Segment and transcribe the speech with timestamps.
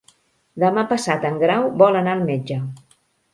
[0.61, 2.59] Demà passat en Grau vol anar al metge.